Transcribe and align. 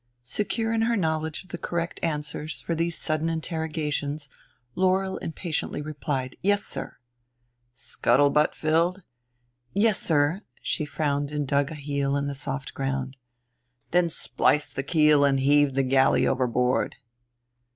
Secure 0.23 0.73
in 0.73 0.81
her 0.81 0.97
knowledge 0.97 1.43
of 1.43 1.49
the 1.49 1.59
correct 1.59 1.99
answers 2.01 2.59
for 2.59 2.73
these 2.73 2.97
sudden 2.97 3.29
interrogations 3.29 4.29
Laurel 4.73 5.17
impatiently 5.19 5.79
replied, 5.79 6.35
"Yes, 6.41 6.65
sir." 6.65 6.97
"Scuttle 7.71 8.31
butt 8.31 8.55
filled?" 8.55 9.03
"Yes, 9.75 9.99
sir." 9.99 10.41
She 10.59 10.85
frowned 10.85 11.29
and 11.31 11.47
dug 11.47 11.69
a 11.69 11.75
heel 11.75 12.17
in 12.17 12.25
the 12.25 12.33
soft 12.33 12.73
ground. 12.73 13.15
"Then 13.91 14.09
splice 14.09 14.71
the 14.73 14.81
keel 14.81 15.23
and 15.23 15.39
heave 15.39 15.75
the 15.75 15.83
galley 15.83 16.25
overboard." 16.25 16.95